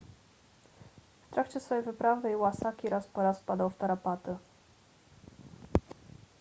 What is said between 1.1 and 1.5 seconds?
w